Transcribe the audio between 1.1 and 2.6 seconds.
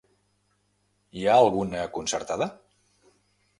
Hi ha alguna concertada?